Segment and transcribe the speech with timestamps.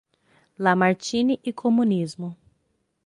[0.57, 2.35] Lamartine e Comunismo